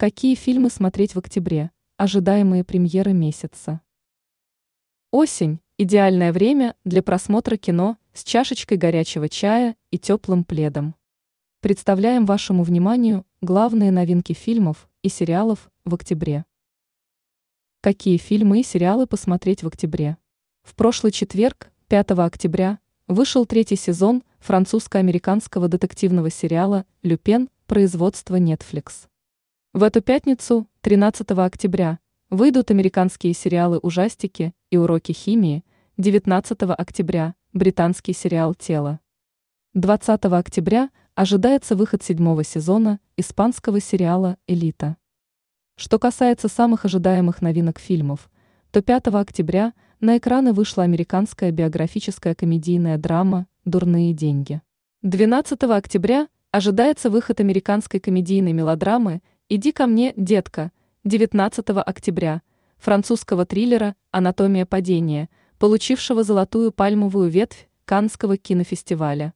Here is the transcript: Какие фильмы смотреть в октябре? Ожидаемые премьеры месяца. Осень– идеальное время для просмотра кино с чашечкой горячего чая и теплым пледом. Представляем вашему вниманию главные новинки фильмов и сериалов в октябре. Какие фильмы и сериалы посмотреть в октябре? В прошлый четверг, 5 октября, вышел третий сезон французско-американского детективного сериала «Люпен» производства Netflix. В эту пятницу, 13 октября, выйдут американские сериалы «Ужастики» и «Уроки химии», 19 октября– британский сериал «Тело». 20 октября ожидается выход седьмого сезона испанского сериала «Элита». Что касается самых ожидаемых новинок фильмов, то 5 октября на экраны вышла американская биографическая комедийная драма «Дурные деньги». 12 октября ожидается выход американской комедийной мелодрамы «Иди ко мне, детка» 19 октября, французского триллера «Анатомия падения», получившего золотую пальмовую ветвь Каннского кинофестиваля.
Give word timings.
Какие 0.00 0.34
фильмы 0.34 0.70
смотреть 0.70 1.14
в 1.14 1.18
октябре? 1.18 1.72
Ожидаемые 1.98 2.64
премьеры 2.64 3.12
месяца. 3.12 3.82
Осень– 5.10 5.60
идеальное 5.76 6.32
время 6.32 6.74
для 6.86 7.02
просмотра 7.02 7.58
кино 7.58 7.98
с 8.14 8.24
чашечкой 8.24 8.78
горячего 8.78 9.28
чая 9.28 9.76
и 9.90 9.98
теплым 9.98 10.44
пледом. 10.44 10.94
Представляем 11.60 12.24
вашему 12.24 12.62
вниманию 12.62 13.26
главные 13.42 13.90
новинки 13.90 14.32
фильмов 14.32 14.88
и 15.02 15.10
сериалов 15.10 15.70
в 15.84 15.94
октябре. 15.94 16.46
Какие 17.82 18.16
фильмы 18.16 18.60
и 18.60 18.64
сериалы 18.64 19.06
посмотреть 19.06 19.62
в 19.62 19.66
октябре? 19.66 20.16
В 20.62 20.76
прошлый 20.76 21.12
четверг, 21.12 21.70
5 21.88 22.12
октября, 22.12 22.78
вышел 23.06 23.44
третий 23.44 23.76
сезон 23.76 24.22
французско-американского 24.38 25.68
детективного 25.68 26.30
сериала 26.30 26.86
«Люпен» 27.02 27.50
производства 27.66 28.40
Netflix. 28.40 29.09
В 29.72 29.84
эту 29.84 30.02
пятницу, 30.02 30.66
13 30.80 31.30
октября, 31.30 32.00
выйдут 32.28 32.72
американские 32.72 33.32
сериалы 33.34 33.78
«Ужастики» 33.78 34.52
и 34.68 34.76
«Уроки 34.76 35.12
химии», 35.12 35.64
19 35.96 36.62
октября– 36.76 37.36
британский 37.52 38.12
сериал 38.12 38.56
«Тело». 38.56 38.98
20 39.74 40.24
октября 40.24 40.90
ожидается 41.14 41.76
выход 41.76 42.02
седьмого 42.02 42.42
сезона 42.42 42.98
испанского 43.16 43.78
сериала 43.78 44.38
«Элита». 44.48 44.96
Что 45.76 46.00
касается 46.00 46.48
самых 46.48 46.84
ожидаемых 46.84 47.40
новинок 47.40 47.78
фильмов, 47.78 48.28
то 48.72 48.82
5 48.82 49.06
октября 49.14 49.72
на 50.00 50.18
экраны 50.18 50.52
вышла 50.52 50.82
американская 50.82 51.52
биографическая 51.52 52.34
комедийная 52.34 52.98
драма 52.98 53.46
«Дурные 53.64 54.14
деньги». 54.14 54.62
12 55.02 55.62
октября 55.62 56.26
ожидается 56.50 57.08
выход 57.08 57.38
американской 57.38 58.00
комедийной 58.00 58.52
мелодрамы 58.52 59.22
«Иди 59.52 59.72
ко 59.72 59.88
мне, 59.88 60.14
детка» 60.16 60.70
19 61.02 61.70
октября, 61.70 62.42
французского 62.78 63.44
триллера 63.44 63.96
«Анатомия 64.12 64.64
падения», 64.64 65.28
получившего 65.58 66.22
золотую 66.22 66.70
пальмовую 66.70 67.28
ветвь 67.28 67.68
Каннского 67.84 68.36
кинофестиваля. 68.36 69.34